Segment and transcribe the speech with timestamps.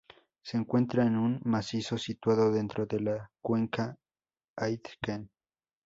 [0.41, 3.95] Se encuentra en un macizo situado dentro de la Cuenca
[4.57, 5.29] Aitken.